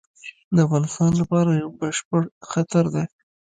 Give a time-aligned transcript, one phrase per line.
[0.55, 3.05] د افغانستان لپاره یو بشپړ خطر دی.